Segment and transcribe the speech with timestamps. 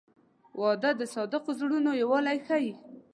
[0.59, 2.73] •واده د صادقو زړونو یووالی ښیي.